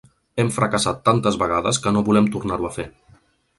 Hem 0.43 0.47
fracassat 0.55 1.03
tantes 1.09 1.37
vegades 1.43 1.81
que 1.85 1.95
no 1.99 2.03
volem 2.09 2.33
tornar-ho 2.37 2.69
a 2.71 2.75
fer. 2.81 2.91